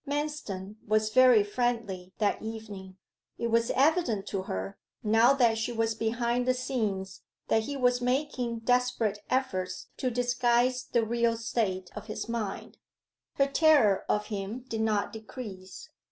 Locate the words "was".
0.87-1.11, 3.51-3.69, 5.71-5.93, 7.77-8.01